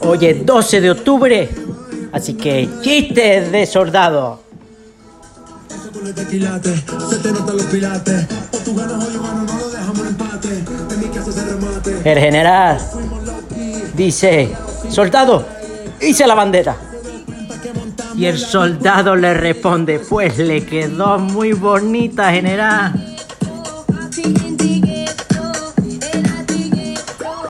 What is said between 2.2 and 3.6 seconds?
que chistes